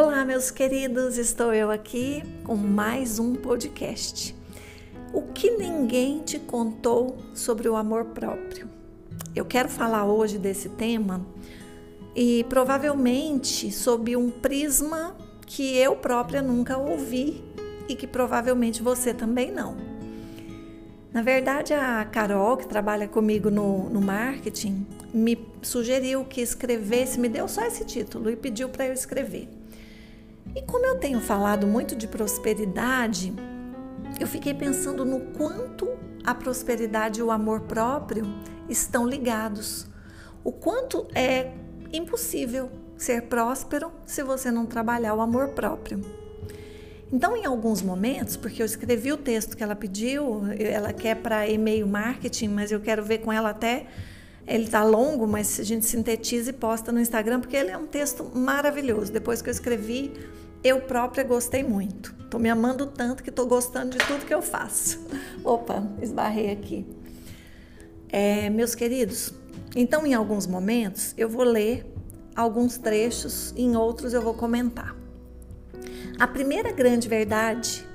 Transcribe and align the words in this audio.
Olá, 0.00 0.24
meus 0.24 0.48
queridos, 0.48 1.18
estou 1.18 1.52
eu 1.52 1.72
aqui 1.72 2.22
com 2.44 2.54
mais 2.54 3.18
um 3.18 3.34
podcast. 3.34 4.32
O 5.12 5.22
que 5.22 5.50
ninguém 5.50 6.20
te 6.20 6.38
contou 6.38 7.16
sobre 7.34 7.68
o 7.68 7.74
amor 7.74 8.04
próprio? 8.04 8.70
Eu 9.34 9.44
quero 9.44 9.68
falar 9.68 10.04
hoje 10.04 10.38
desse 10.38 10.68
tema 10.68 11.26
e 12.14 12.46
provavelmente 12.48 13.72
sob 13.72 14.14
um 14.14 14.30
prisma 14.30 15.16
que 15.44 15.76
eu 15.76 15.96
própria 15.96 16.40
nunca 16.40 16.78
ouvi 16.78 17.42
e 17.88 17.96
que 17.96 18.06
provavelmente 18.06 18.80
você 18.80 19.12
também 19.12 19.50
não. 19.50 19.76
Na 21.12 21.22
verdade, 21.22 21.74
a 21.74 22.04
Carol, 22.04 22.56
que 22.56 22.68
trabalha 22.68 23.08
comigo 23.08 23.50
no, 23.50 23.90
no 23.90 24.00
marketing, 24.00 24.86
me 25.12 25.36
sugeriu 25.60 26.24
que 26.24 26.40
escrevesse, 26.40 27.18
me 27.18 27.28
deu 27.28 27.48
só 27.48 27.64
esse 27.64 27.84
título 27.84 28.30
e 28.30 28.36
pediu 28.36 28.68
para 28.68 28.86
eu 28.86 28.92
escrever. 28.92 29.48
E 30.54 30.62
como 30.62 30.84
eu 30.86 30.98
tenho 30.98 31.20
falado 31.20 31.66
muito 31.66 31.94
de 31.94 32.06
prosperidade, 32.06 33.32
eu 34.18 34.26
fiquei 34.26 34.54
pensando 34.54 35.04
no 35.04 35.20
quanto 35.32 35.88
a 36.24 36.34
prosperidade 36.34 37.20
e 37.20 37.22
o 37.22 37.30
amor 37.30 37.60
próprio 37.62 38.24
estão 38.68 39.06
ligados. 39.06 39.86
O 40.42 40.52
quanto 40.52 41.06
é 41.14 41.52
impossível 41.92 42.70
ser 42.96 43.22
próspero 43.22 43.92
se 44.04 44.22
você 44.22 44.50
não 44.50 44.66
trabalhar 44.66 45.14
o 45.14 45.20
amor 45.20 45.48
próprio. 45.48 46.00
Então, 47.10 47.36
em 47.36 47.46
alguns 47.46 47.80
momentos, 47.80 48.36
porque 48.36 48.60
eu 48.60 48.66
escrevi 48.66 49.10
o 49.12 49.16
texto 49.16 49.56
que 49.56 49.62
ela 49.62 49.74
pediu, 49.74 50.42
ela 50.58 50.92
quer 50.92 51.16
para 51.16 51.48
e-mail 51.48 51.86
marketing, 51.86 52.48
mas 52.48 52.70
eu 52.70 52.80
quero 52.80 53.02
ver 53.02 53.18
com 53.18 53.32
ela 53.32 53.50
até. 53.50 53.86
Ele 54.46 54.64
está 54.64 54.82
longo, 54.82 55.26
mas 55.26 55.58
a 55.60 55.62
gente 55.62 55.86
sintetiza 55.86 56.50
e 56.50 56.52
posta 56.52 56.90
no 56.92 57.00
Instagram, 57.00 57.40
porque 57.40 57.56
ele 57.56 57.70
é 57.70 57.78
um 57.78 57.86
texto 57.86 58.30
maravilhoso. 58.34 59.12
Depois 59.12 59.40
que 59.40 59.48
eu 59.48 59.52
escrevi, 59.52 60.12
eu 60.62 60.80
própria 60.82 61.24
gostei 61.24 61.62
muito. 61.62 62.14
Estou 62.24 62.38
me 62.38 62.50
amando 62.50 62.86
tanto 62.86 63.22
que 63.22 63.30
estou 63.30 63.46
gostando 63.46 63.96
de 63.96 63.98
tudo 64.06 64.26
que 64.26 64.34
eu 64.34 64.42
faço. 64.42 65.00
Opa, 65.44 65.82
esbarrei 66.02 66.50
aqui. 66.50 66.86
É, 68.10 68.50
meus 68.50 68.74
queridos, 68.74 69.32
então 69.76 70.06
em 70.06 70.14
alguns 70.14 70.46
momentos 70.46 71.14
eu 71.16 71.28
vou 71.28 71.44
ler 71.44 71.86
alguns 72.34 72.78
trechos, 72.78 73.52
em 73.56 73.76
outros 73.76 74.14
eu 74.14 74.22
vou 74.22 74.34
comentar. 74.34 74.96
A 76.18 76.26
primeira 76.26 76.72
grande 76.72 77.08
verdade 77.08 77.86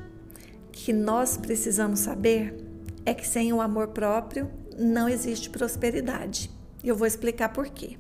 que 0.72 0.94
nós 0.94 1.38
precisamos 1.38 2.00
saber 2.00 2.56
é 3.06 3.14
que 3.14 3.28
sem 3.28 3.52
o 3.54 3.62
amor 3.62 3.90
próprio 3.90 4.50
não 4.78 5.10
existe 5.10 5.50
prosperidade. 5.50 6.50
Eu 6.84 6.96
vou 6.96 7.08
explicar 7.08 7.50
por 7.50 7.68
quê. 7.70 7.98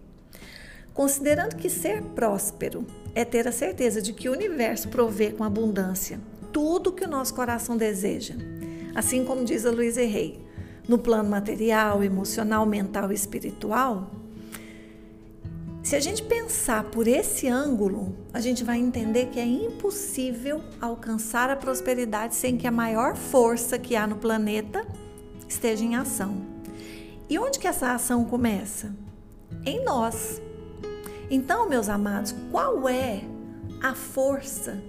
Considerando 0.94 1.55
que 1.55 1.70
ser 1.70 2.02
próspero 2.02 2.86
é 3.16 3.23
ter 3.23 3.47
a 3.47 3.52
certeza 3.52 4.02
de 4.02 4.14
que 4.14 4.30
o 4.30 4.33
universo 4.33 4.89
provê 4.89 5.31
com 5.31 5.44
abundância 5.44 6.19
tudo 6.53 6.92
que 6.92 7.03
o 7.03 7.09
nosso 7.09 7.33
coração 7.33 7.75
deseja. 7.75 8.36
Assim 8.95 9.25
como 9.25 9.44
diz 9.44 9.66
a 9.66 9.72
Luísa 9.72 10.02
Rey, 10.02 10.39
no 10.88 11.00
plano 11.00 11.30
material, 11.30 12.03
emocional, 12.03 12.66
mental 12.66 13.11
e 13.11 13.16
espiritual. 13.16 14.11
Se 15.81 15.95
a 15.97 16.00
gente 16.00 16.23
pensar 16.23 16.86
por 16.86 17.08
esse 17.08 17.47
ângulo, 17.47 18.16
a 18.31 18.39
gente 18.39 18.64
vai 18.64 18.78
entender 18.78 19.25
que 19.27 19.39
é 19.39 19.45
impossível 19.45 20.61
alcançar 20.80 21.50
a 21.50 21.55
prosperidade 21.55 22.36
sem 22.36 22.55
que 22.55 22.67
a 22.67 22.72
maior 22.72 23.16
força 23.16 23.77
que 23.77 23.95
há 23.95 24.08
no 24.08 24.16
planeta 24.16 24.86
esteja 25.50 25.83
em 25.83 25.95
ação. 25.95 26.45
E 27.30 27.38
onde 27.39 27.59
que 27.59 27.67
essa 27.67 27.94
ação 27.94 28.23
começa? 28.23 28.95
Em 29.66 29.83
nós. 29.83 30.42
Então, 31.29 31.67
meus 31.67 31.89
amados, 31.89 32.35
qual 32.52 32.88
é 32.88 33.23
a 33.81 33.93
força 33.93 34.81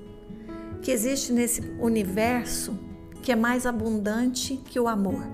que 0.82 0.91
existe 0.91 1.32
nesse 1.32 1.60
universo 1.80 2.78
que 3.22 3.32
é 3.32 3.36
mais 3.36 3.66
abundante 3.66 4.56
que 4.66 4.78
o 4.78 4.88
amor? 4.88 5.25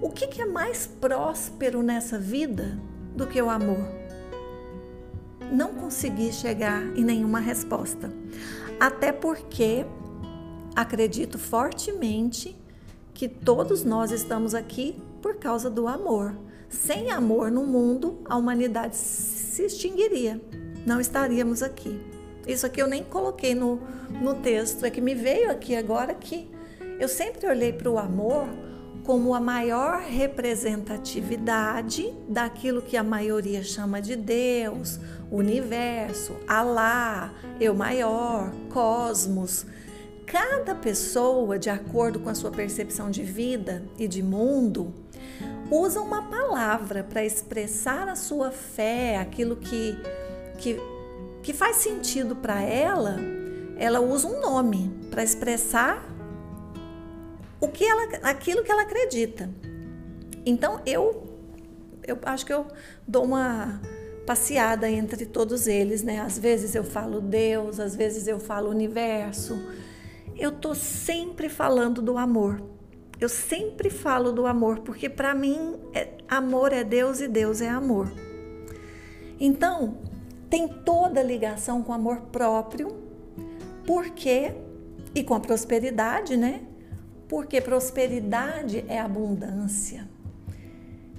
O 0.00 0.08
que, 0.08 0.26
que 0.26 0.40
é 0.40 0.46
mais 0.46 0.86
próspero 0.86 1.82
nessa 1.82 2.18
vida 2.18 2.78
do 3.14 3.26
que 3.26 3.40
o 3.40 3.50
amor? 3.50 3.86
Não 5.52 5.74
consegui 5.74 6.32
chegar 6.32 6.82
em 6.96 7.04
nenhuma 7.04 7.40
resposta. 7.40 8.10
Até 8.78 9.12
porque 9.12 9.84
acredito 10.74 11.38
fortemente 11.38 12.56
que 13.12 13.28
todos 13.28 13.84
nós 13.84 14.10
estamos 14.10 14.54
aqui 14.54 14.96
por 15.20 15.34
causa 15.36 15.68
do 15.68 15.86
amor. 15.86 16.34
Sem 16.70 17.10
amor 17.10 17.50
no 17.50 17.66
mundo, 17.66 18.20
a 18.24 18.36
humanidade 18.36 18.96
se 19.68 19.76
extinguiria. 19.76 20.40
Não 20.86 21.00
estaríamos 21.00 21.62
aqui. 21.62 22.00
Isso 22.46 22.64
aqui 22.64 22.80
eu 22.80 22.88
nem 22.88 23.04
coloquei 23.04 23.54
no, 23.54 23.80
no 24.20 24.34
texto, 24.36 24.84
é 24.84 24.90
que 24.90 25.00
me 25.00 25.14
veio 25.14 25.50
aqui 25.50 25.76
agora 25.76 26.14
que 26.14 26.50
eu 26.98 27.08
sempre 27.08 27.46
olhei 27.46 27.72
para 27.72 27.90
o 27.90 27.98
amor 27.98 28.48
como 29.04 29.34
a 29.34 29.40
maior 29.40 30.00
representatividade 30.00 32.14
daquilo 32.28 32.82
que 32.82 32.96
a 32.96 33.02
maioria 33.02 33.62
chama 33.62 34.00
de 34.00 34.16
Deus, 34.16 34.98
universo, 35.30 36.36
Alá, 36.46 37.32
eu 37.58 37.74
maior, 37.74 38.52
cosmos. 38.70 39.66
Cada 40.26 40.74
pessoa, 40.74 41.58
de 41.58 41.70
acordo 41.70 42.20
com 42.20 42.28
a 42.28 42.34
sua 42.34 42.50
percepção 42.50 43.10
de 43.10 43.22
vida 43.22 43.82
e 43.98 44.06
de 44.06 44.22
mundo, 44.22 44.92
usa 45.70 46.00
uma 46.00 46.22
palavra 46.22 47.04
para 47.04 47.24
expressar 47.24 48.08
a 48.08 48.16
sua 48.16 48.50
fé, 48.50 49.18
aquilo 49.18 49.56
que, 49.56 49.96
que, 50.58 50.76
que 51.42 51.52
faz 51.52 51.76
sentido 51.76 52.34
para 52.34 52.60
ela, 52.60 53.16
ela 53.78 54.00
usa 54.00 54.26
um 54.26 54.40
nome 54.40 54.90
para 55.10 55.22
expressar 55.22 56.04
o 57.60 57.68
que 57.68 57.84
ela, 57.84 58.02
aquilo 58.22 58.64
que 58.64 58.72
ela 58.72 58.82
acredita. 58.82 59.48
Então 60.44 60.80
eu, 60.84 61.22
eu 62.06 62.18
acho 62.24 62.44
que 62.44 62.52
eu 62.52 62.66
dou 63.06 63.24
uma 63.24 63.80
passeada 64.26 64.88
entre 64.90 65.26
todos 65.26 65.66
eles, 65.66 66.02
né? 66.02 66.20
Às 66.20 66.38
vezes 66.38 66.74
eu 66.74 66.84
falo 66.84 67.20
Deus, 67.20 67.78
às 67.78 67.94
vezes 67.94 68.26
eu 68.26 68.38
falo 68.38 68.70
universo. 68.70 69.60
Eu 70.36 70.52
tô 70.52 70.74
sempre 70.74 71.48
falando 71.48 72.00
do 72.00 72.16
amor. 72.16 72.62
Eu 73.20 73.28
sempre 73.28 73.90
falo 73.90 74.32
do 74.32 74.46
amor, 74.46 74.80
porque 74.80 75.08
para 75.08 75.34
mim 75.34 75.76
é, 75.92 76.08
amor 76.26 76.72
é 76.72 76.82
Deus 76.82 77.20
e 77.20 77.28
Deus 77.28 77.60
é 77.60 77.68
amor. 77.68 78.10
Então, 79.38 79.98
tem 80.48 80.66
toda 80.66 81.20
a 81.20 81.22
ligação 81.22 81.82
com 81.82 81.92
amor 81.92 82.22
próprio, 82.32 82.96
porque 83.86 84.52
e 85.14 85.22
com 85.22 85.34
a 85.34 85.40
prosperidade, 85.40 86.36
né? 86.36 86.62
Porque 87.28 87.60
prosperidade 87.60 88.84
é 88.88 88.98
abundância. 88.98 90.08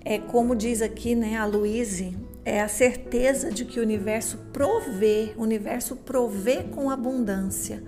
É 0.04 0.18
como 0.18 0.56
diz 0.56 0.82
aqui, 0.82 1.14
né, 1.14 1.38
a 1.38 1.46
Luíse, 1.46 2.18
é 2.44 2.62
a 2.62 2.68
certeza 2.68 3.52
de 3.52 3.66
que 3.66 3.80
o 3.80 3.84
universo 3.84 4.38
provê, 4.52 5.34
o 5.38 5.44
universo 5.44 5.96
provê 5.96 6.64
com 6.64 6.90
abundância. 6.90 7.84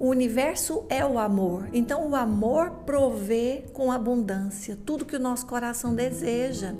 O 0.00 0.08
universo 0.08 0.86
é 0.88 1.04
o 1.04 1.18
amor, 1.18 1.68
então 1.74 2.08
o 2.08 2.16
amor 2.16 2.70
provê 2.86 3.64
com 3.74 3.92
abundância 3.92 4.78
tudo 4.86 5.04
que 5.04 5.14
o 5.14 5.20
nosso 5.20 5.44
coração 5.44 5.94
deseja. 5.94 6.74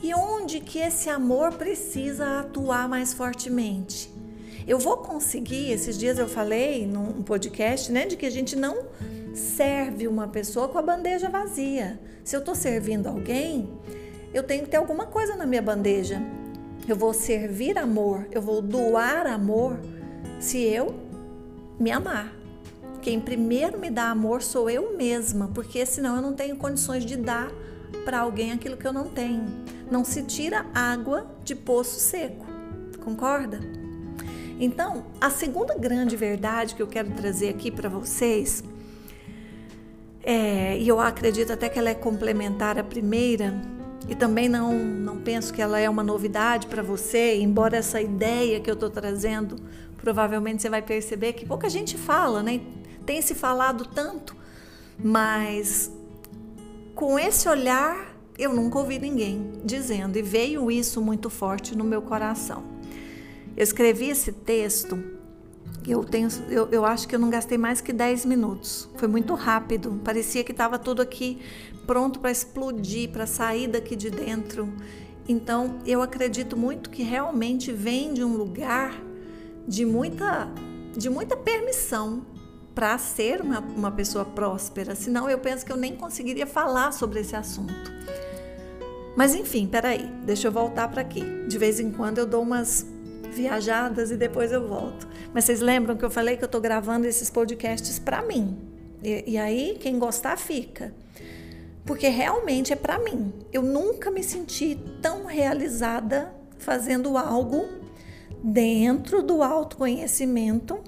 E 0.00 0.14
onde 0.14 0.60
que 0.60 0.78
esse 0.78 1.10
amor 1.10 1.54
precisa 1.54 2.38
atuar 2.38 2.88
mais 2.88 3.12
fortemente? 3.12 4.08
Eu 4.68 4.78
vou 4.78 4.98
conseguir, 4.98 5.72
esses 5.72 5.98
dias 5.98 6.16
eu 6.16 6.28
falei 6.28 6.86
num 6.86 7.24
podcast, 7.24 7.90
né, 7.90 8.06
de 8.06 8.16
que 8.16 8.24
a 8.24 8.30
gente 8.30 8.54
não 8.54 8.84
serve 9.34 10.06
uma 10.06 10.28
pessoa 10.28 10.68
com 10.68 10.78
a 10.78 10.82
bandeja 10.82 11.28
vazia. 11.28 11.98
Se 12.22 12.36
eu 12.36 12.38
estou 12.38 12.54
servindo 12.54 13.08
alguém, 13.08 13.68
eu 14.32 14.44
tenho 14.44 14.62
que 14.62 14.70
ter 14.70 14.76
alguma 14.76 15.06
coisa 15.06 15.34
na 15.34 15.44
minha 15.44 15.60
bandeja. 15.60 16.22
Eu 16.86 16.94
vou 16.94 17.12
servir 17.12 17.76
amor, 17.76 18.28
eu 18.30 18.40
vou 18.40 18.62
doar 18.62 19.26
amor 19.26 19.76
se 20.38 20.62
eu 20.62 20.94
me 21.80 21.90
amar. 21.90 22.43
Quem 23.04 23.20
primeiro 23.20 23.78
me 23.78 23.90
dá 23.90 24.08
amor 24.08 24.40
sou 24.40 24.70
eu 24.70 24.96
mesma, 24.96 25.50
porque 25.52 25.84
senão 25.84 26.16
eu 26.16 26.22
não 26.22 26.32
tenho 26.32 26.56
condições 26.56 27.04
de 27.04 27.18
dar 27.18 27.52
para 28.02 28.20
alguém 28.20 28.50
aquilo 28.50 28.78
que 28.78 28.86
eu 28.86 28.94
não 28.94 29.10
tenho. 29.10 29.44
Não 29.90 30.02
se 30.06 30.22
tira 30.22 30.64
água 30.74 31.26
de 31.44 31.54
poço 31.54 32.00
seco, 32.00 32.46
concorda? 33.04 33.60
Então, 34.58 35.04
a 35.20 35.28
segunda 35.28 35.76
grande 35.76 36.16
verdade 36.16 36.74
que 36.74 36.80
eu 36.80 36.86
quero 36.86 37.10
trazer 37.10 37.50
aqui 37.50 37.70
para 37.70 37.90
vocês, 37.90 38.64
é, 40.22 40.78
e 40.78 40.88
eu 40.88 40.98
acredito 40.98 41.52
até 41.52 41.68
que 41.68 41.78
ela 41.78 41.90
é 41.90 41.94
complementar 41.94 42.78
à 42.78 42.82
primeira, 42.82 43.52
e 44.08 44.14
também 44.14 44.48
não, 44.48 44.72
não 44.72 45.18
penso 45.18 45.52
que 45.52 45.60
ela 45.60 45.78
é 45.78 45.90
uma 45.90 46.02
novidade 46.02 46.68
para 46.68 46.82
você, 46.82 47.38
embora 47.38 47.76
essa 47.76 48.00
ideia 48.00 48.60
que 48.60 48.70
eu 48.70 48.74
estou 48.74 48.88
trazendo, 48.88 49.56
provavelmente 49.98 50.62
você 50.62 50.70
vai 50.70 50.80
perceber 50.80 51.34
que 51.34 51.44
pouca 51.44 51.68
gente 51.68 51.98
fala, 51.98 52.42
né? 52.42 52.62
Tem 53.04 53.22
se 53.22 53.34
falado 53.34 53.86
tanto, 53.86 54.36
mas 54.98 55.90
com 56.94 57.18
esse 57.18 57.48
olhar 57.48 58.14
eu 58.36 58.52
nunca 58.52 58.78
ouvi 58.78 58.98
ninguém 58.98 59.60
dizendo, 59.64 60.18
e 60.18 60.22
veio 60.22 60.70
isso 60.70 61.00
muito 61.00 61.30
forte 61.30 61.76
no 61.76 61.84
meu 61.84 62.02
coração. 62.02 62.64
Eu 63.56 63.62
escrevi 63.62 64.08
esse 64.08 64.32
texto 64.32 65.14
eu 65.86 66.02
tenho, 66.02 66.28
eu, 66.48 66.68
eu 66.70 66.84
acho 66.84 67.06
que 67.06 67.14
eu 67.14 67.18
não 67.18 67.28
gastei 67.28 67.58
mais 67.58 67.80
que 67.80 67.92
10 67.92 68.24
minutos. 68.24 68.88
Foi 68.96 69.06
muito 69.06 69.34
rápido. 69.34 70.00
Parecia 70.02 70.42
que 70.42 70.52
estava 70.52 70.78
tudo 70.78 71.02
aqui 71.02 71.40
pronto 71.86 72.20
para 72.20 72.30
explodir, 72.30 73.10
para 73.10 73.26
sair 73.26 73.68
daqui 73.68 73.94
de 73.94 74.10
dentro. 74.10 74.72
Então, 75.28 75.78
eu 75.84 76.00
acredito 76.00 76.56
muito 76.56 76.88
que 76.88 77.02
realmente 77.02 77.70
vem 77.70 78.14
de 78.14 78.24
um 78.24 78.34
lugar 78.34 78.98
de 79.68 79.84
muita, 79.84 80.48
de 80.96 81.10
muita 81.10 81.36
permissão 81.36 82.24
para 82.74 82.98
ser 82.98 83.40
uma, 83.40 83.60
uma 83.60 83.90
pessoa 83.90 84.24
próspera. 84.24 84.94
Senão, 84.94 85.30
eu 85.30 85.38
penso 85.38 85.64
que 85.64 85.70
eu 85.70 85.76
nem 85.76 85.94
conseguiria 85.94 86.46
falar 86.46 86.92
sobre 86.92 87.20
esse 87.20 87.36
assunto. 87.36 87.92
Mas 89.16 89.34
enfim, 89.34 89.66
peraí, 89.66 90.10
deixa 90.24 90.48
eu 90.48 90.52
voltar 90.52 90.88
para 90.88 91.00
aqui. 91.00 91.22
De 91.46 91.56
vez 91.56 91.78
em 91.78 91.92
quando 91.92 92.18
eu 92.18 92.26
dou 92.26 92.42
umas 92.42 92.84
viajadas 93.30 94.10
e 94.10 94.16
depois 94.16 94.50
eu 94.50 94.66
volto. 94.66 95.08
Mas 95.32 95.44
vocês 95.44 95.60
lembram 95.60 95.96
que 95.96 96.04
eu 96.04 96.10
falei 96.10 96.36
que 96.36 96.42
eu 96.42 96.46
estou 96.46 96.60
gravando 96.60 97.06
esses 97.06 97.30
podcasts 97.30 97.98
para 97.98 98.22
mim? 98.22 98.58
E, 99.02 99.32
e 99.32 99.38
aí, 99.38 99.76
quem 99.80 99.98
gostar, 99.98 100.36
fica. 100.36 100.92
Porque 101.84 102.08
realmente 102.08 102.72
é 102.72 102.76
para 102.76 102.98
mim. 102.98 103.32
Eu 103.52 103.62
nunca 103.62 104.10
me 104.10 104.22
senti 104.22 104.78
tão 105.00 105.26
realizada 105.26 106.34
fazendo 106.58 107.16
algo 107.16 107.66
dentro 108.42 109.22
do 109.22 109.42
autoconhecimento 109.42 110.78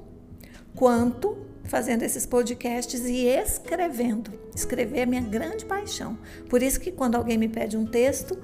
quanto 0.74 1.45
fazendo 1.68 2.02
esses 2.02 2.26
podcasts 2.26 3.04
e 3.04 3.26
escrevendo. 3.26 4.32
Escrever 4.54 5.00
é 5.00 5.06
minha 5.06 5.20
grande 5.20 5.64
paixão. 5.64 6.18
Por 6.48 6.62
isso 6.62 6.80
que 6.80 6.90
quando 6.90 7.14
alguém 7.14 7.36
me 7.36 7.48
pede 7.48 7.76
um 7.76 7.86
texto, 7.86 8.38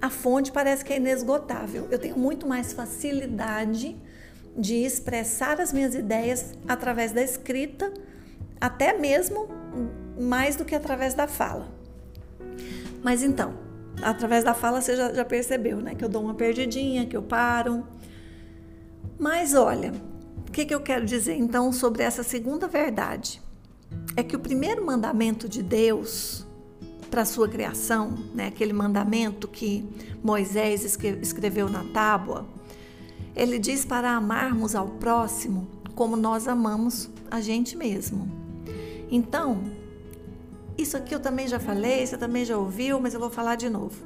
a 0.00 0.10
fonte 0.10 0.52
parece 0.52 0.84
que 0.84 0.92
é 0.92 0.96
inesgotável. 0.96 1.88
Eu 1.90 1.98
tenho 1.98 2.18
muito 2.18 2.46
mais 2.46 2.72
facilidade 2.72 3.96
de 4.56 4.74
expressar 4.74 5.60
as 5.60 5.72
minhas 5.72 5.94
ideias 5.94 6.54
através 6.66 7.12
da 7.12 7.22
escrita, 7.22 7.92
até 8.60 8.96
mesmo 8.96 9.48
mais 10.18 10.56
do 10.56 10.64
que 10.64 10.74
através 10.74 11.14
da 11.14 11.26
fala. 11.26 11.68
Mas 13.02 13.22
então, 13.22 13.54
através 14.02 14.44
da 14.44 14.54
fala 14.54 14.80
você 14.80 14.96
já, 14.96 15.12
já 15.12 15.24
percebeu, 15.24 15.78
né? 15.78 15.94
Que 15.94 16.04
eu 16.04 16.08
dou 16.08 16.22
uma 16.22 16.34
perdidinha, 16.34 17.06
que 17.06 17.16
eu 17.16 17.22
paro. 17.22 17.86
Mas 19.18 19.54
olha, 19.54 19.92
o 20.48 20.52
que, 20.52 20.64
que 20.64 20.74
eu 20.74 20.80
quero 20.80 21.04
dizer 21.04 21.34
então 21.34 21.72
sobre 21.72 22.02
essa 22.02 22.22
segunda 22.22 22.66
verdade? 22.66 23.42
É 24.16 24.22
que 24.22 24.36
o 24.36 24.38
primeiro 24.38 24.84
mandamento 24.84 25.48
de 25.48 25.62
Deus 25.62 26.46
para 27.10 27.22
a 27.22 27.24
sua 27.24 27.48
criação, 27.48 28.14
né, 28.34 28.48
aquele 28.48 28.72
mandamento 28.72 29.46
que 29.48 29.88
Moisés 30.22 30.84
escreveu 31.22 31.68
na 31.68 31.84
tábua, 31.84 32.46
ele 33.34 33.58
diz 33.58 33.84
para 33.84 34.12
amarmos 34.12 34.74
ao 34.74 34.88
próximo 34.88 35.68
como 35.94 36.16
nós 36.16 36.48
amamos 36.48 37.08
a 37.30 37.40
gente 37.40 37.76
mesmo. 37.76 38.28
Então, 39.10 39.62
isso 40.76 40.96
aqui 40.96 41.14
eu 41.14 41.20
também 41.20 41.48
já 41.48 41.58
falei, 41.58 42.06
você 42.06 42.18
também 42.18 42.44
já 42.44 42.58
ouviu, 42.58 43.00
mas 43.00 43.14
eu 43.14 43.20
vou 43.20 43.30
falar 43.30 43.54
de 43.54 43.70
novo. 43.70 43.96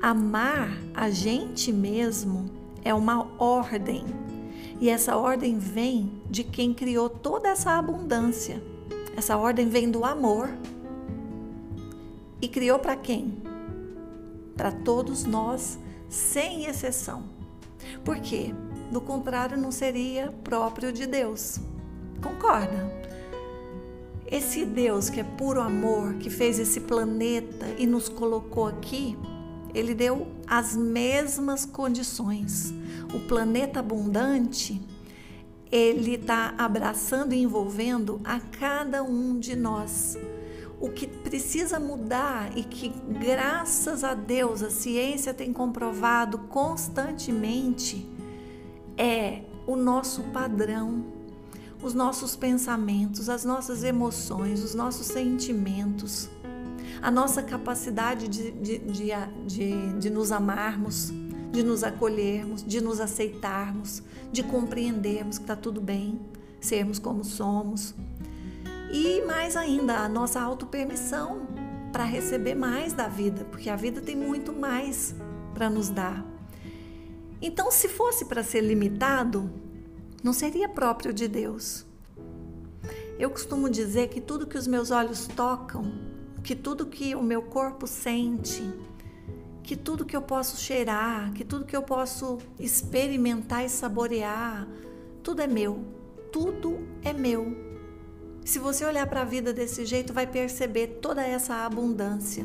Amar 0.00 0.76
a 0.94 1.10
gente 1.10 1.72
mesmo 1.72 2.50
é 2.84 2.92
uma 2.94 3.28
ordem. 3.38 4.04
E 4.82 4.88
essa 4.88 5.16
ordem 5.16 5.60
vem 5.60 6.10
de 6.28 6.42
quem 6.42 6.74
criou 6.74 7.08
toda 7.08 7.48
essa 7.48 7.70
abundância. 7.78 8.60
Essa 9.16 9.36
ordem 9.36 9.68
vem 9.68 9.88
do 9.88 10.04
amor. 10.04 10.50
E 12.40 12.48
criou 12.48 12.80
para 12.80 12.96
quem? 12.96 13.40
Para 14.56 14.72
todos 14.72 15.22
nós, 15.22 15.78
sem 16.08 16.64
exceção. 16.64 17.22
Por 18.04 18.18
quê? 18.18 18.52
Do 18.90 19.00
contrário, 19.00 19.56
não 19.56 19.70
seria 19.70 20.34
próprio 20.42 20.92
de 20.92 21.06
Deus. 21.06 21.60
Concorda? 22.20 22.92
Esse 24.26 24.64
Deus 24.64 25.08
que 25.08 25.20
é 25.20 25.24
puro 25.24 25.60
amor, 25.60 26.14
que 26.14 26.28
fez 26.28 26.58
esse 26.58 26.80
planeta 26.80 27.66
e 27.78 27.86
nos 27.86 28.08
colocou 28.08 28.66
aqui, 28.66 29.16
ele 29.74 29.94
deu 29.94 30.26
as 30.46 30.76
mesmas 30.76 31.64
condições. 31.64 32.72
O 33.14 33.20
planeta 33.20 33.80
abundante, 33.80 34.80
ele 35.70 36.14
está 36.14 36.54
abraçando 36.58 37.32
e 37.32 37.42
envolvendo 37.42 38.20
a 38.24 38.38
cada 38.40 39.02
um 39.02 39.38
de 39.38 39.56
nós 39.56 40.16
o 40.82 40.88
que 40.88 41.06
precisa 41.06 41.78
mudar 41.78 42.58
e 42.58 42.64
que, 42.64 42.88
graças 43.20 44.02
a 44.02 44.14
Deus, 44.14 44.64
a 44.64 44.70
ciência 44.70 45.32
tem 45.32 45.52
comprovado 45.52 46.38
constantemente 46.38 48.04
é 48.98 49.42
o 49.64 49.76
nosso 49.76 50.22
padrão, 50.24 51.04
os 51.80 51.94
nossos 51.94 52.34
pensamentos, 52.34 53.28
as 53.28 53.44
nossas 53.44 53.84
emoções, 53.84 54.62
os 54.62 54.74
nossos 54.74 55.06
sentimentos, 55.06 56.28
a 57.02 57.10
nossa 57.10 57.42
capacidade 57.42 58.28
de, 58.28 58.52
de, 58.52 58.78
de, 58.78 59.10
de, 59.46 59.92
de 59.98 60.10
nos 60.10 60.32
amarmos, 60.32 61.12
de 61.50 61.62
nos 61.62 61.82
acolhermos, 61.84 62.64
de 62.64 62.80
nos 62.80 63.00
aceitarmos, 63.00 64.02
de 64.30 64.42
compreendermos 64.42 65.36
que 65.36 65.44
está 65.44 65.56
tudo 65.56 65.80
bem, 65.80 66.20
sermos 66.60 66.98
como 66.98 67.24
somos 67.24 67.94
e 68.92 69.22
mais 69.22 69.56
ainda, 69.56 70.00
a 70.00 70.08
nossa 70.08 70.38
autopermissão 70.38 71.46
para 71.90 72.04
receber 72.04 72.54
mais 72.54 72.92
da 72.92 73.08
vida, 73.08 73.42
porque 73.50 73.70
a 73.70 73.76
vida 73.76 74.02
tem 74.02 74.14
muito 74.14 74.52
mais 74.52 75.14
para 75.54 75.70
nos 75.70 75.88
dar. 75.88 76.22
Então, 77.40 77.70
se 77.70 77.88
fosse 77.88 78.26
para 78.26 78.44
ser 78.44 78.60
limitado, 78.60 79.50
não 80.22 80.34
seria 80.34 80.68
próprio 80.68 81.12
de 81.12 81.26
Deus. 81.26 81.86
Eu 83.18 83.30
costumo 83.30 83.70
dizer 83.70 84.08
que 84.08 84.20
tudo 84.20 84.46
que 84.46 84.58
os 84.58 84.66
meus 84.66 84.90
olhos 84.90 85.26
tocam, 85.26 85.90
que 86.42 86.54
tudo 86.54 86.86
que 86.86 87.14
o 87.14 87.22
meu 87.22 87.42
corpo 87.42 87.86
sente, 87.86 88.62
que 89.62 89.76
tudo 89.76 90.04
que 90.04 90.16
eu 90.16 90.22
posso 90.22 90.56
cheirar, 90.56 91.32
que 91.32 91.44
tudo 91.44 91.64
que 91.64 91.76
eu 91.76 91.82
posso 91.82 92.38
experimentar 92.58 93.64
e 93.64 93.68
saborear, 93.68 94.66
tudo 95.22 95.40
é 95.40 95.46
meu. 95.46 95.84
Tudo 96.32 96.80
é 97.04 97.12
meu. 97.12 97.56
Se 98.44 98.58
você 98.58 98.84
olhar 98.84 99.06
para 99.06 99.20
a 99.20 99.24
vida 99.24 99.52
desse 99.52 99.84
jeito, 99.84 100.12
vai 100.12 100.26
perceber 100.26 100.98
toda 101.00 101.22
essa 101.22 101.64
abundância. 101.64 102.44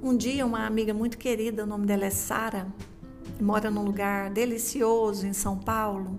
Um 0.00 0.16
dia, 0.16 0.46
uma 0.46 0.66
amiga 0.66 0.94
muito 0.94 1.18
querida, 1.18 1.64
o 1.64 1.66
nome 1.66 1.86
dela 1.86 2.04
é 2.04 2.10
Sara, 2.10 2.66
mora 3.40 3.70
num 3.70 3.84
lugar 3.84 4.30
delicioso 4.30 5.26
em 5.26 5.32
São 5.32 5.58
Paulo. 5.58 6.18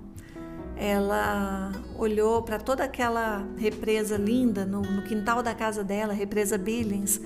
Ela 0.75 1.71
olhou 1.97 2.41
para 2.41 2.59
toda 2.59 2.83
aquela 2.83 3.47
represa 3.57 4.17
linda 4.17 4.65
no, 4.65 4.81
no, 4.81 5.03
quintal 5.03 5.43
da 5.43 5.53
casa 5.53 5.83
dela, 5.83 6.13
represa 6.13 6.57
Billings, 6.57 7.21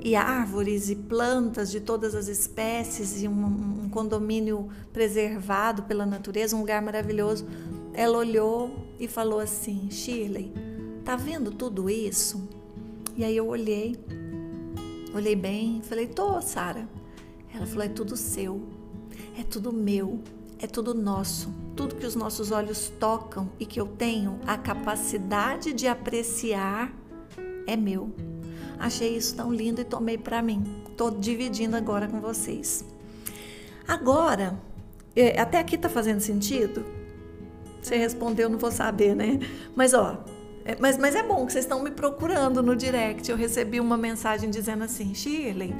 e 0.00 0.14
árvores 0.14 0.88
e 0.88 0.96
plantas 0.96 1.70
de 1.70 1.80
todas 1.80 2.14
as 2.14 2.28
espécies, 2.28 3.22
e 3.22 3.28
um, 3.28 3.84
um 3.84 3.88
condomínio 3.88 4.68
preservado 4.92 5.82
pela 5.82 6.06
natureza, 6.06 6.56
um 6.56 6.60
lugar 6.60 6.80
maravilhoso. 6.80 7.46
Ela 7.92 8.18
olhou 8.18 8.70
e 8.98 9.08
falou 9.08 9.40
assim: 9.40 9.90
Shirley, 9.90 10.52
tá 11.04 11.16
vendo 11.16 11.50
tudo 11.50 11.90
isso? 11.90 12.48
E 13.16 13.24
aí 13.24 13.36
eu 13.36 13.46
olhei, 13.46 13.96
olhei 15.14 15.36
bem, 15.36 15.80
falei: 15.82 16.06
tô, 16.06 16.40
Sara. 16.40 16.88
Ela 17.54 17.66
falou: 17.66 17.84
é 17.84 17.88
tudo 17.88 18.16
seu, 18.16 18.62
é 19.38 19.42
tudo 19.42 19.72
meu, 19.72 20.20
é 20.58 20.66
tudo 20.66 20.94
nosso. 20.94 21.52
Tudo 21.74 21.94
que 21.94 22.06
os 22.06 22.14
nossos 22.14 22.50
olhos 22.50 22.92
tocam 22.98 23.50
e 23.60 23.66
que 23.66 23.80
eu 23.80 23.86
tenho 23.86 24.40
a 24.46 24.56
capacidade 24.56 25.72
de 25.72 25.86
apreciar 25.86 26.92
é 27.66 27.76
meu. 27.76 28.12
Achei 28.78 29.16
isso 29.16 29.34
tão 29.34 29.52
lindo 29.52 29.80
e 29.80 29.84
tomei 29.84 30.18
para 30.18 30.42
mim. 30.42 30.64
Tô 30.96 31.10
dividindo 31.10 31.76
agora 31.76 32.08
com 32.08 32.20
vocês. 32.20 32.84
Agora, 33.86 34.58
é, 35.14 35.40
até 35.40 35.58
aqui 35.58 35.76
tá 35.78 35.88
fazendo 35.88 36.20
sentido? 36.20 36.84
Você 37.80 37.96
respondeu, 37.96 38.48
não 38.48 38.58
vou 38.58 38.70
saber, 38.70 39.14
né? 39.14 39.38
Mas 39.74 39.94
ó, 39.94 40.24
é, 40.64 40.76
mas, 40.80 40.98
mas 40.98 41.14
é 41.14 41.22
bom 41.22 41.46
que 41.46 41.52
vocês 41.52 41.64
estão 41.64 41.82
me 41.82 41.90
procurando 41.90 42.62
no 42.62 42.74
direct. 42.74 43.30
Eu 43.30 43.36
recebi 43.36 43.78
uma 43.78 43.96
mensagem 43.96 44.50
dizendo 44.50 44.82
assim: 44.82 45.14
Shirley, 45.14 45.72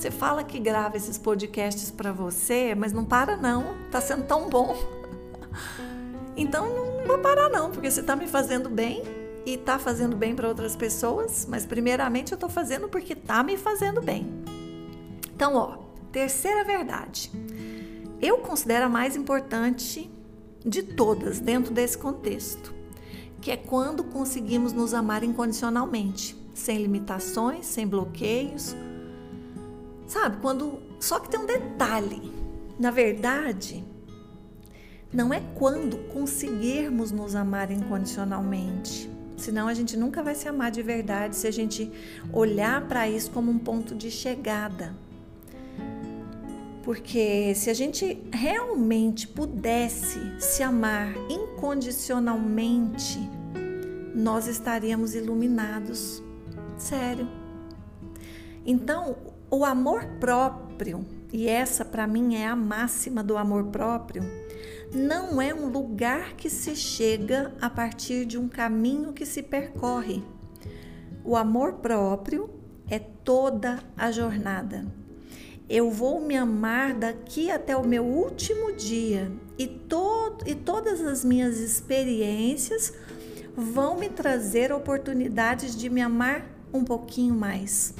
você 0.00 0.10
fala 0.10 0.42
que 0.42 0.58
grava 0.58 0.96
esses 0.96 1.18
podcasts 1.18 1.90
para 1.90 2.10
você, 2.10 2.74
mas 2.74 2.90
não 2.90 3.04
para 3.04 3.36
não, 3.36 3.76
tá 3.90 4.00
sendo 4.00 4.24
tão 4.24 4.48
bom. 4.48 4.76
Então 6.36 6.64
não 6.74 7.06
vou 7.06 7.18
parar 7.18 7.50
não, 7.50 7.70
porque 7.70 7.90
você 7.90 8.02
tá 8.02 8.16
me 8.16 8.26
fazendo 8.26 8.70
bem 8.70 9.02
e 9.44 9.58
tá 9.58 9.78
fazendo 9.78 10.16
bem 10.16 10.34
para 10.34 10.48
outras 10.48 10.74
pessoas, 10.74 11.44
mas 11.46 11.66
primeiramente 11.66 12.32
eu 12.32 12.38
tô 12.38 12.48
fazendo 12.48 12.88
porque 12.88 13.14
tá 13.14 13.42
me 13.42 13.58
fazendo 13.58 14.00
bem. 14.00 14.26
Então, 15.34 15.54
ó, 15.54 15.78
terceira 16.10 16.64
verdade. 16.64 17.30
Eu 18.22 18.38
considero 18.38 18.86
a 18.86 18.88
mais 18.88 19.16
importante 19.16 20.10
de 20.64 20.82
todas 20.82 21.40
dentro 21.40 21.74
desse 21.74 21.98
contexto, 21.98 22.72
que 23.40 23.50
é 23.50 23.56
quando 23.56 24.04
conseguimos 24.04 24.72
nos 24.72 24.94
amar 24.94 25.24
incondicionalmente, 25.24 26.36
sem 26.54 26.78
limitações, 26.78 27.66
sem 27.66 27.86
bloqueios. 27.86 28.74
Sabe, 30.10 30.38
quando 30.38 30.82
só 30.98 31.20
que 31.20 31.30
tem 31.30 31.38
um 31.38 31.46
detalhe. 31.46 32.32
Na 32.76 32.90
verdade, 32.90 33.84
não 35.12 35.32
é 35.32 35.40
quando 35.54 35.98
conseguirmos 36.12 37.12
nos 37.12 37.36
amar 37.36 37.70
incondicionalmente. 37.70 39.08
Senão 39.36 39.68
a 39.68 39.74
gente 39.74 39.96
nunca 39.96 40.20
vai 40.20 40.34
se 40.34 40.48
amar 40.48 40.72
de 40.72 40.82
verdade 40.82 41.36
se 41.36 41.46
a 41.46 41.52
gente 41.52 41.88
olhar 42.32 42.88
para 42.88 43.08
isso 43.08 43.30
como 43.30 43.52
um 43.52 43.58
ponto 43.60 43.94
de 43.94 44.10
chegada. 44.10 44.96
Porque 46.82 47.54
se 47.54 47.70
a 47.70 47.74
gente 47.74 48.20
realmente 48.32 49.28
pudesse 49.28 50.18
se 50.40 50.60
amar 50.60 51.14
incondicionalmente, 51.30 53.20
nós 54.12 54.48
estaríamos 54.48 55.14
iluminados. 55.14 56.20
Sério. 56.76 57.28
Então, 58.66 59.29
o 59.50 59.64
amor 59.64 60.04
próprio, 60.20 61.04
e 61.32 61.48
essa 61.48 61.84
para 61.84 62.06
mim 62.06 62.36
é 62.36 62.46
a 62.46 62.54
máxima 62.54 63.22
do 63.22 63.36
amor 63.36 63.64
próprio, 63.64 64.22
não 64.94 65.42
é 65.42 65.52
um 65.52 65.66
lugar 65.66 66.34
que 66.34 66.48
se 66.48 66.76
chega 66.76 67.52
a 67.60 67.68
partir 67.68 68.24
de 68.24 68.38
um 68.38 68.48
caminho 68.48 69.12
que 69.12 69.26
se 69.26 69.42
percorre. 69.42 70.22
O 71.24 71.36
amor 71.36 71.74
próprio 71.74 72.48
é 72.88 72.98
toda 72.98 73.80
a 73.96 74.10
jornada. 74.10 74.86
Eu 75.68 75.90
vou 75.90 76.20
me 76.20 76.36
amar 76.36 76.94
daqui 76.94 77.50
até 77.50 77.76
o 77.76 77.86
meu 77.86 78.04
último 78.04 78.72
dia 78.72 79.30
e, 79.56 79.66
todo, 79.66 80.48
e 80.48 80.54
todas 80.54 81.00
as 81.00 81.24
minhas 81.24 81.58
experiências 81.58 82.92
vão 83.56 83.96
me 83.96 84.08
trazer 84.08 84.72
oportunidades 84.72 85.76
de 85.76 85.88
me 85.88 86.00
amar 86.00 86.44
um 86.72 86.84
pouquinho 86.84 87.34
mais. 87.34 87.94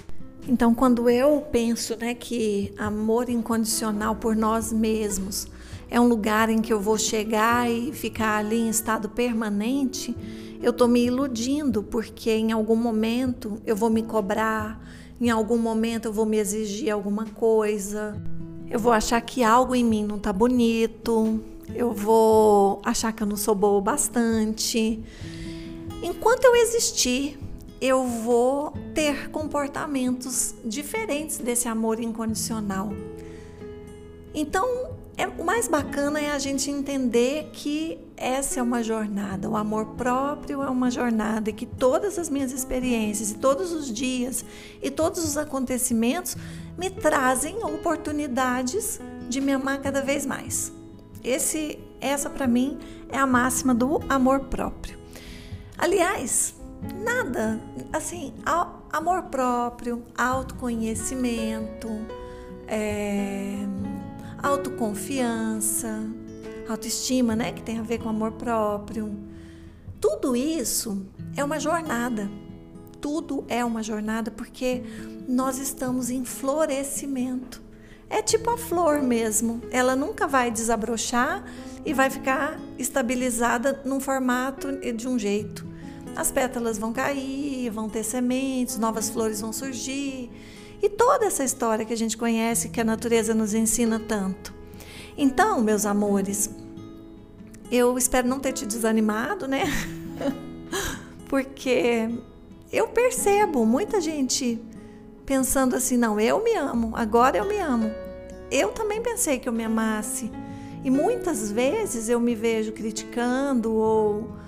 Então, 0.50 0.74
quando 0.74 1.08
eu 1.08 1.46
penso 1.52 1.96
né, 1.96 2.12
que 2.12 2.74
amor 2.76 3.30
incondicional 3.30 4.16
por 4.16 4.34
nós 4.34 4.72
mesmos 4.72 5.46
é 5.88 6.00
um 6.00 6.08
lugar 6.08 6.48
em 6.48 6.60
que 6.60 6.72
eu 6.72 6.80
vou 6.80 6.98
chegar 6.98 7.70
e 7.70 7.92
ficar 7.92 8.38
ali 8.38 8.62
em 8.62 8.68
estado 8.68 9.08
permanente, 9.08 10.12
eu 10.60 10.72
estou 10.72 10.88
me 10.88 11.06
iludindo, 11.06 11.84
porque 11.84 12.32
em 12.32 12.50
algum 12.50 12.74
momento 12.74 13.62
eu 13.64 13.76
vou 13.76 13.90
me 13.90 14.02
cobrar, 14.02 14.84
em 15.20 15.30
algum 15.30 15.56
momento 15.56 16.06
eu 16.06 16.12
vou 16.12 16.26
me 16.26 16.38
exigir 16.38 16.90
alguma 16.90 17.26
coisa, 17.26 18.20
eu 18.68 18.80
vou 18.80 18.92
achar 18.92 19.20
que 19.20 19.44
algo 19.44 19.72
em 19.72 19.84
mim 19.84 20.04
não 20.04 20.16
está 20.16 20.32
bonito, 20.32 21.40
eu 21.72 21.92
vou 21.92 22.82
achar 22.84 23.12
que 23.12 23.22
eu 23.22 23.26
não 23.28 23.36
sou 23.36 23.54
boa 23.54 23.78
o 23.78 23.80
bastante. 23.80 24.98
Enquanto 26.02 26.44
eu 26.44 26.56
existir, 26.56 27.38
eu 27.80 28.04
vou 28.04 28.72
ter 28.94 29.30
comportamentos 29.30 30.54
diferentes 30.64 31.38
desse 31.38 31.66
amor 31.66 31.98
incondicional. 31.98 32.92
Então, 34.34 34.90
é, 35.16 35.26
o 35.26 35.44
mais 35.44 35.66
bacana 35.66 36.20
é 36.20 36.30
a 36.30 36.38
gente 36.38 36.70
entender 36.70 37.50
que 37.52 37.98
essa 38.16 38.60
é 38.60 38.62
uma 38.62 38.82
jornada, 38.82 39.48
o 39.48 39.56
amor 39.56 39.86
próprio 39.96 40.62
é 40.62 40.68
uma 40.68 40.90
jornada 40.90 41.50
e 41.50 41.52
que 41.52 41.66
todas 41.66 42.18
as 42.18 42.28
minhas 42.28 42.52
experiências 42.52 43.30
e 43.30 43.34
todos 43.34 43.72
os 43.72 43.90
dias 43.92 44.44
e 44.82 44.90
todos 44.90 45.24
os 45.24 45.36
acontecimentos 45.36 46.36
me 46.76 46.90
trazem 46.90 47.64
oportunidades 47.64 49.00
de 49.28 49.40
me 49.40 49.52
amar 49.52 49.80
cada 49.80 50.02
vez 50.02 50.26
mais. 50.26 50.72
Esse, 51.24 51.78
essa 52.00 52.28
para 52.28 52.46
mim 52.46 52.78
é 53.10 53.18
a 53.18 53.26
máxima 53.26 53.74
do 53.74 54.00
amor 54.08 54.40
próprio. 54.40 54.98
Aliás, 55.76 56.54
nada, 57.04 57.60
assim, 57.92 58.32
amor 58.92 59.24
próprio, 59.24 60.02
autoconhecimento, 60.16 61.88
é, 62.66 63.56
autoconfiança, 64.42 66.02
autoestima, 66.68 67.36
né, 67.36 67.52
que 67.52 67.62
tem 67.62 67.78
a 67.78 67.82
ver 67.82 67.98
com 67.98 68.08
amor 68.08 68.32
próprio. 68.32 69.14
Tudo 70.00 70.34
isso 70.34 71.06
é 71.36 71.44
uma 71.44 71.60
jornada. 71.60 72.30
Tudo 73.00 73.44
é 73.48 73.64
uma 73.64 73.82
jornada 73.82 74.30
porque 74.30 74.82
nós 75.26 75.58
estamos 75.58 76.10
em 76.10 76.24
florescimento. 76.24 77.62
É 78.08 78.20
tipo 78.20 78.50
a 78.50 78.58
flor 78.58 79.00
mesmo. 79.02 79.62
Ela 79.70 79.94
nunca 79.94 80.26
vai 80.26 80.50
desabrochar 80.50 81.44
e 81.84 81.94
vai 81.94 82.10
ficar 82.10 82.58
estabilizada 82.78 83.80
num 83.84 84.00
formato 84.00 84.72
de 84.92 85.08
um 85.08 85.18
jeito 85.18 85.69
as 86.20 86.30
pétalas 86.30 86.76
vão 86.76 86.92
cair, 86.92 87.70
vão 87.70 87.88
ter 87.88 88.04
sementes, 88.04 88.78
novas 88.78 89.08
flores 89.08 89.40
vão 89.40 89.54
surgir. 89.54 90.30
E 90.82 90.88
toda 90.88 91.24
essa 91.24 91.42
história 91.42 91.84
que 91.84 91.94
a 91.94 91.96
gente 91.96 92.14
conhece, 92.14 92.68
que 92.68 92.78
a 92.78 92.84
natureza 92.84 93.34
nos 93.34 93.54
ensina 93.54 93.98
tanto. 93.98 94.52
Então, 95.16 95.62
meus 95.62 95.86
amores, 95.86 96.50
eu 97.72 97.96
espero 97.96 98.28
não 98.28 98.38
ter 98.38 98.52
te 98.52 98.66
desanimado, 98.66 99.48
né? 99.48 99.64
Porque 101.26 102.10
eu 102.70 102.88
percebo 102.88 103.64
muita 103.64 103.98
gente 103.98 104.60
pensando 105.24 105.74
assim: 105.74 105.96
não, 105.96 106.20
eu 106.20 106.44
me 106.44 106.54
amo, 106.54 106.92
agora 106.96 107.38
eu 107.38 107.46
me 107.46 107.58
amo. 107.58 107.90
Eu 108.50 108.72
também 108.72 109.00
pensei 109.00 109.38
que 109.38 109.48
eu 109.48 109.52
me 109.54 109.64
amasse. 109.64 110.30
E 110.84 110.90
muitas 110.90 111.50
vezes 111.50 112.10
eu 112.10 112.20
me 112.20 112.34
vejo 112.34 112.72
criticando 112.72 113.72
ou 113.72 114.40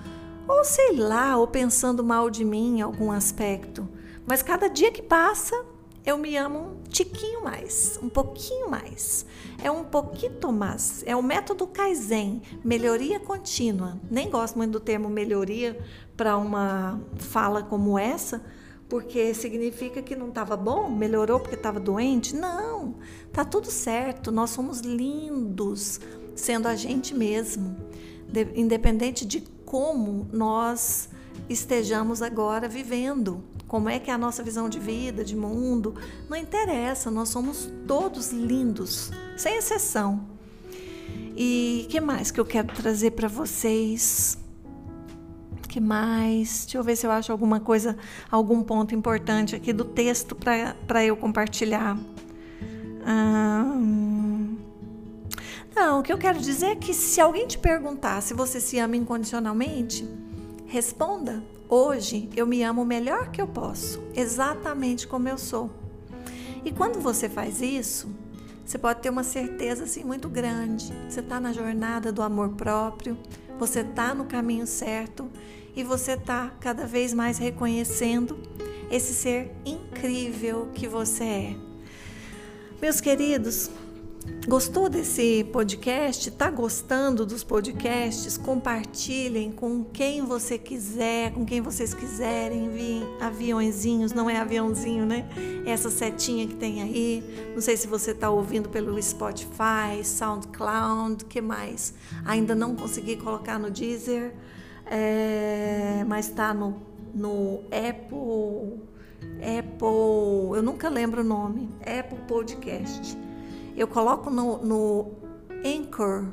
ou 0.47 0.63
sei 0.63 0.97
lá, 0.97 1.37
ou 1.37 1.47
pensando 1.47 2.03
mal 2.03 2.29
de 2.29 2.43
mim 2.43 2.77
em 2.77 2.81
algum 2.81 3.11
aspecto. 3.11 3.87
Mas 4.25 4.41
cada 4.41 4.67
dia 4.67 4.91
que 4.91 5.01
passa, 5.01 5.65
eu 6.05 6.17
me 6.17 6.35
amo 6.35 6.59
um 6.59 6.83
tiquinho 6.89 7.43
mais, 7.43 7.97
um 8.01 8.09
pouquinho 8.09 8.69
mais. 8.69 9.25
É 9.63 9.71
um 9.71 9.83
pouquinho 9.83 10.51
mais. 10.51 11.03
É 11.05 11.15
o 11.15 11.23
método 11.23 11.65
Kaizen, 11.65 12.41
melhoria 12.63 13.19
contínua. 13.19 13.99
Nem 14.11 14.29
gosto 14.29 14.57
muito 14.57 14.71
do 14.71 14.79
termo 14.79 15.09
melhoria 15.09 15.79
para 16.15 16.37
uma 16.37 16.99
fala 17.17 17.63
como 17.63 17.97
essa, 17.97 18.43
porque 18.89 19.33
significa 19.33 20.01
que 20.01 20.15
não 20.15 20.27
estava 20.27 20.57
bom, 20.57 20.89
melhorou 20.89 21.39
porque 21.39 21.55
estava 21.55 21.79
doente. 21.79 22.35
Não, 22.35 22.95
tá 23.31 23.45
tudo 23.45 23.71
certo. 23.71 24.31
Nós 24.31 24.49
somos 24.49 24.81
lindos 24.81 25.99
sendo 26.35 26.67
a 26.67 26.75
gente 26.75 27.13
mesmo, 27.15 27.75
independente 28.55 29.25
de 29.25 29.41
como 29.73 30.29
nós 30.31 31.09
estejamos 31.49 32.21
agora 32.21 32.69
vivendo, 32.69 33.43
como 33.67 33.89
é 33.89 33.97
que 33.97 34.11
é 34.11 34.13
a 34.13 34.19
nossa 34.19 34.43
visão 34.43 34.69
de 34.69 34.77
vida, 34.77 35.23
de 35.23 35.35
mundo, 35.35 35.95
não 36.29 36.37
interessa, 36.37 37.09
nós 37.09 37.29
somos 37.29 37.73
todos 37.87 38.31
lindos, 38.31 39.09
sem 39.35 39.57
exceção. 39.57 40.27
E 41.35 41.87
que 41.89 41.99
mais 41.99 42.29
que 42.29 42.39
eu 42.39 42.45
quero 42.45 42.67
trazer 42.67 43.11
para 43.13 43.27
vocês? 43.27 44.37
Que 45.67 45.79
mais? 45.79 46.65
Deixa 46.65 46.77
eu 46.77 46.83
ver 46.83 46.95
se 46.95 47.07
eu 47.07 47.11
acho 47.11 47.31
alguma 47.31 47.59
coisa, 47.59 47.97
algum 48.29 48.61
ponto 48.61 48.93
importante 48.93 49.55
aqui 49.55 49.73
do 49.73 49.85
texto 49.85 50.35
para 50.35 51.03
eu 51.03 51.17
compartilhar. 51.17 51.97
Hum... 53.07 54.02
Não, 55.75 55.99
o 55.99 56.03
que 56.03 56.13
eu 56.13 56.17
quero 56.17 56.39
dizer 56.39 56.67
é 56.67 56.75
que 56.75 56.93
se 56.93 57.19
alguém 57.19 57.47
te 57.47 57.57
perguntar 57.57 58.21
se 58.21 58.33
você 58.33 58.61
se 58.61 58.77
ama 58.77 58.95
incondicionalmente, 58.95 60.07
responda: 60.67 61.43
hoje 61.67 62.29
eu 62.35 62.45
me 62.45 62.61
amo 62.63 62.83
o 62.83 62.85
melhor 62.85 63.31
que 63.31 63.41
eu 63.41 63.47
posso, 63.47 64.01
exatamente 64.15 65.07
como 65.07 65.27
eu 65.27 65.37
sou. 65.37 65.71
E 66.63 66.71
quando 66.71 66.99
você 66.99 67.27
faz 67.27 67.61
isso, 67.61 68.07
você 68.63 68.77
pode 68.77 69.01
ter 69.01 69.09
uma 69.09 69.23
certeza 69.23 69.83
assim 69.83 70.03
muito 70.03 70.29
grande. 70.29 70.93
Você 71.09 71.19
está 71.19 71.39
na 71.39 71.51
jornada 71.51 72.11
do 72.11 72.21
amor 72.21 72.49
próprio, 72.49 73.17
você 73.59 73.81
está 73.81 74.13
no 74.13 74.25
caminho 74.25 74.67
certo 74.67 75.29
e 75.75 75.83
você 75.83 76.13
está 76.13 76.51
cada 76.59 76.85
vez 76.85 77.13
mais 77.13 77.39
reconhecendo 77.39 78.39
esse 78.91 79.13
ser 79.13 79.51
incrível 79.65 80.69
que 80.73 80.87
você 80.87 81.23
é. 81.23 81.55
Meus 82.79 83.01
queridos, 83.01 83.71
Gostou 84.47 84.87
desse 84.89 85.43
podcast? 85.51 86.31
Tá 86.31 86.49
gostando 86.49 87.25
dos 87.25 87.43
podcasts? 87.43 88.37
Compartilhem 88.37 89.51
com 89.51 89.83
quem 89.83 90.21
você 90.21 90.57
quiser, 90.57 91.33
com 91.33 91.45
quem 91.45 91.59
vocês 91.59 91.93
quiserem. 91.93 92.65
Enviem 92.65 93.03
aviãozinhos, 93.19 94.13
não 94.13 94.29
é 94.29 94.37
aviãozinho, 94.37 95.05
né? 95.05 95.27
Essa 95.65 95.89
setinha 95.89 96.47
que 96.47 96.55
tem 96.55 96.81
aí. 96.81 97.51
Não 97.53 97.61
sei 97.61 97.75
se 97.75 97.85
você 97.85 98.11
está 98.11 98.29
ouvindo 98.29 98.69
pelo 98.69 99.01
Spotify, 99.01 100.03
SoundCloud, 100.03 101.25
que 101.25 101.41
mais? 101.41 101.93
Ainda 102.25 102.55
não 102.55 102.75
consegui 102.75 103.17
colocar 103.17 103.59
no 103.59 103.69
Deezer, 103.69 104.33
é, 104.85 106.03
mas 106.07 106.29
está 106.29 106.53
no, 106.53 106.81
no 107.13 107.61
Apple. 107.65 108.81
Apple, 109.59 110.57
eu 110.57 110.61
nunca 110.61 110.87
lembro 110.89 111.21
o 111.21 111.23
nome. 111.23 111.69
Apple 111.81 112.19
Podcast 112.27 113.17
eu 113.75 113.87
coloco 113.87 114.29
no, 114.29 114.57
no 114.57 115.11
Anchor 115.65 116.25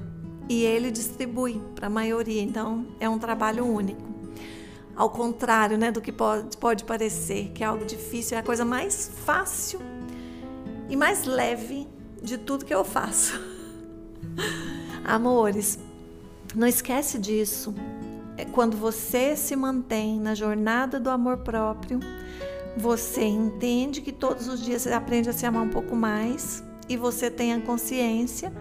e 0.49 0.65
ele 0.65 0.91
distribui 0.91 1.61
para 1.75 1.87
a 1.87 1.91
maioria. 1.91 2.43
Então 2.43 2.87
é 2.99 3.09
um 3.09 3.19
trabalho 3.19 3.65
único. 3.65 4.03
Ao 4.97 5.09
contrário 5.09 5.79
né, 5.79 5.91
do 5.91 6.01
que 6.01 6.13
pode, 6.13 6.57
pode 6.57 6.85
parecer, 6.85 7.53
que 7.55 7.63
é 7.63 7.67
algo 7.67 7.85
difícil, 7.85 8.37
é 8.37 8.41
a 8.41 8.43
coisa 8.43 8.65
mais 8.65 9.11
fácil 9.25 9.81
e 10.89 10.97
mais 10.97 11.25
leve 11.25 11.89
de 12.21 12.37
tudo 12.37 12.65
que 12.65 12.75
eu 12.75 12.85
faço. 12.85 13.41
Amores, 15.05 15.79
Não 16.55 16.67
esquece 16.67 17.19
disso. 17.19 17.73
É 18.37 18.45
quando 18.45 18.77
você 18.77 19.37
se 19.37 19.55
mantém 19.55 20.19
na 20.19 20.35
jornada 20.35 20.99
do 20.99 21.09
amor 21.09 21.39
próprio, 21.39 22.01
você 22.77 23.25
entende 23.25 24.01
que 24.01 24.13
todos 24.13 24.49
os 24.49 24.61
dias 24.61 24.83
você 24.83 24.93
aprende 24.93 25.31
a 25.31 25.33
se 25.33 25.47
amar 25.47 25.63
um 25.63 25.71
pouco 25.71 25.95
mais 25.95 26.63
e 26.91 26.97
você 26.97 27.31
tem 27.31 27.55
a 27.55 27.61
consciência 27.61 28.53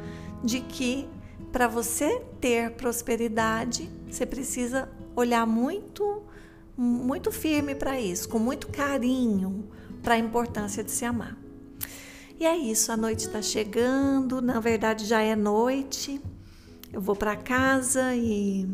de 0.43 0.62
que 0.62 1.09
para 1.51 1.67
você 1.67 2.21
ter 2.39 2.71
prosperidade, 2.74 3.89
você 4.07 4.24
precisa 4.24 4.88
olhar 5.15 5.48
muito 5.48 6.21
muito 6.77 7.29
firme 7.29 7.75
para 7.75 8.00
isso, 8.00 8.29
com 8.29 8.39
muito 8.39 8.69
carinho 8.69 9.67
para 10.01 10.13
a 10.13 10.17
importância 10.17 10.81
de 10.81 10.91
se 10.91 11.03
amar. 11.03 11.36
E 12.39 12.45
é 12.45 12.55
isso, 12.55 12.89
a 12.89 12.95
noite 12.95 13.25
está 13.25 13.41
chegando, 13.41 14.41
na 14.41 14.62
verdade 14.62 15.05
já 15.05 15.21
é 15.21 15.36
noite. 15.36 16.21
Eu 16.93 17.01
vou 17.01 17.15
para 17.15 17.36
casa 17.36 18.15
e 18.15 18.65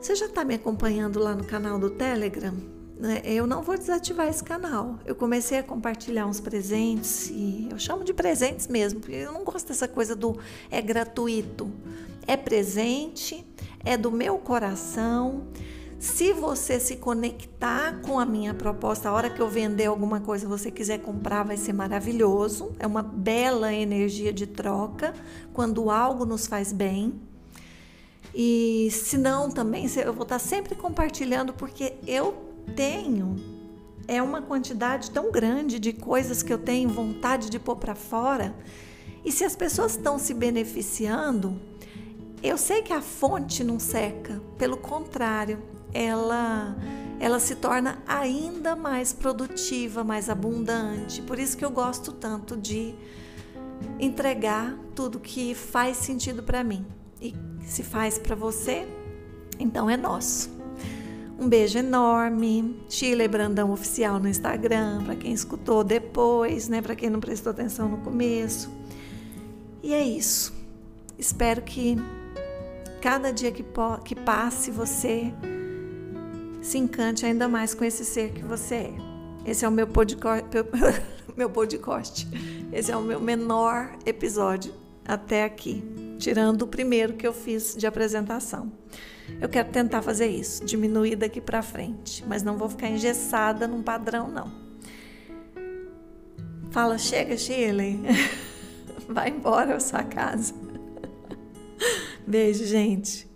você 0.00 0.14
já 0.14 0.26
está 0.26 0.44
me 0.44 0.54
acompanhando 0.54 1.18
lá 1.18 1.34
no 1.34 1.44
canal 1.44 1.78
do 1.78 1.90
Telegram? 1.90 2.79
Né? 3.00 3.22
Eu 3.24 3.46
não 3.46 3.62
vou 3.62 3.78
desativar 3.78 4.28
esse 4.28 4.44
canal. 4.44 4.98
Eu 5.06 5.14
comecei 5.14 5.58
a 5.58 5.62
compartilhar 5.62 6.26
uns 6.26 6.38
presentes 6.38 7.30
e 7.30 7.66
eu 7.70 7.78
chamo 7.78 8.04
de 8.04 8.12
presentes 8.12 8.68
mesmo, 8.68 9.00
porque 9.00 9.16
eu 9.16 9.32
não 9.32 9.42
gosto 9.42 9.68
dessa 9.68 9.88
coisa 9.88 10.14
do 10.14 10.38
é 10.70 10.82
gratuito. 10.82 11.72
É 12.26 12.36
presente, 12.36 13.42
é 13.82 13.96
do 13.96 14.12
meu 14.12 14.36
coração. 14.36 15.46
Se 15.98 16.34
você 16.34 16.78
se 16.78 16.96
conectar 16.96 18.00
com 18.02 18.18
a 18.18 18.26
minha 18.26 18.52
proposta, 18.52 19.08
a 19.08 19.12
hora 19.12 19.30
que 19.30 19.40
eu 19.40 19.48
vender 19.48 19.86
alguma 19.86 20.20
coisa, 20.20 20.46
você 20.46 20.70
quiser 20.70 20.98
comprar, 20.98 21.42
vai 21.42 21.56
ser 21.56 21.72
maravilhoso. 21.72 22.72
É 22.78 22.86
uma 22.86 23.02
bela 23.02 23.72
energia 23.72 24.30
de 24.30 24.46
troca 24.46 25.14
quando 25.54 25.90
algo 25.90 26.26
nos 26.26 26.46
faz 26.46 26.70
bem. 26.70 27.14
E 28.34 28.88
se 28.92 29.16
não, 29.16 29.50
também 29.50 29.86
eu 29.96 30.12
vou 30.12 30.22
estar 30.22 30.38
sempre 30.38 30.74
compartilhando, 30.74 31.52
porque 31.52 31.94
eu 32.06 32.49
tenho 32.74 33.36
é 34.08 34.20
uma 34.20 34.42
quantidade 34.42 35.10
tão 35.10 35.30
grande 35.30 35.78
de 35.78 35.92
coisas 35.92 36.42
que 36.42 36.52
eu 36.52 36.58
tenho 36.58 36.88
vontade 36.88 37.48
de 37.48 37.58
pôr 37.58 37.76
para 37.76 37.94
fora. 37.94 38.54
E 39.24 39.30
se 39.30 39.44
as 39.44 39.54
pessoas 39.54 39.92
estão 39.92 40.18
se 40.18 40.34
beneficiando, 40.34 41.60
eu 42.42 42.58
sei 42.58 42.82
que 42.82 42.92
a 42.92 43.00
fonte 43.00 43.62
não 43.62 43.78
seca, 43.78 44.40
pelo 44.58 44.76
contrário, 44.76 45.62
ela 45.92 46.76
ela 47.20 47.38
se 47.38 47.54
torna 47.54 47.98
ainda 48.06 48.74
mais 48.74 49.12
produtiva, 49.12 50.02
mais 50.02 50.30
abundante. 50.30 51.20
Por 51.20 51.38
isso 51.38 51.54
que 51.54 51.64
eu 51.64 51.70
gosto 51.70 52.12
tanto 52.12 52.56
de 52.56 52.94
entregar 53.98 54.74
tudo 54.94 55.20
que 55.20 55.54
faz 55.54 55.98
sentido 55.98 56.42
para 56.42 56.64
mim. 56.64 56.84
E 57.20 57.34
se 57.66 57.82
faz 57.82 58.18
para 58.18 58.34
você, 58.34 58.88
então 59.58 59.88
é 59.90 59.98
nosso. 59.98 60.59
Um 61.40 61.48
beijo 61.48 61.78
enorme. 61.78 62.78
Chile 62.86 63.26
Brandão 63.26 63.72
Oficial 63.72 64.20
no 64.20 64.28
Instagram, 64.28 65.02
para 65.04 65.16
quem 65.16 65.32
escutou 65.32 65.82
depois, 65.82 66.68
né? 66.68 66.82
Para 66.82 66.94
quem 66.94 67.08
não 67.08 67.18
prestou 67.18 67.50
atenção 67.50 67.88
no 67.88 67.96
começo. 67.96 68.70
E 69.82 69.94
é 69.94 70.02
isso. 70.02 70.52
Espero 71.18 71.62
que 71.62 71.96
cada 73.00 73.32
dia 73.32 73.50
que, 73.50 73.64
que 74.04 74.14
passe 74.14 74.70
você 74.70 75.32
se 76.60 76.76
encante 76.76 77.24
ainda 77.24 77.48
mais 77.48 77.72
com 77.72 77.86
esse 77.86 78.04
ser 78.04 78.32
que 78.32 78.44
você 78.44 78.74
é. 78.74 78.94
Esse 79.46 79.64
é 79.64 79.68
o 79.68 79.72
meu 79.72 79.86
podcast, 79.86 80.46
meu 81.34 81.48
podcast. 81.48 82.28
Esse 82.70 82.92
é 82.92 82.96
o 82.96 83.00
meu 83.00 83.18
menor 83.18 83.96
episódio 84.04 84.74
até 85.08 85.44
aqui, 85.44 85.82
tirando 86.20 86.62
o 86.62 86.66
primeiro 86.66 87.14
que 87.14 87.26
eu 87.26 87.32
fiz 87.32 87.74
de 87.74 87.86
apresentação. 87.86 88.70
Eu 89.40 89.48
quero 89.48 89.70
tentar 89.70 90.02
fazer 90.02 90.26
isso, 90.26 90.64
diminuir 90.64 91.16
daqui 91.16 91.40
para 91.40 91.62
frente, 91.62 92.24
mas 92.26 92.42
não 92.42 92.58
vou 92.58 92.68
ficar 92.68 92.88
engessada 92.88 93.66
num 93.66 93.82
padrão 93.82 94.28
não. 94.28 94.52
Fala, 96.70 96.98
chega, 96.98 97.36
Shirley. 97.36 98.00
Vai 99.08 99.30
embora 99.30 99.76
a 99.76 99.80
sua 99.80 100.04
casa. 100.04 100.54
Beijo, 102.26 102.64
gente. 102.64 103.29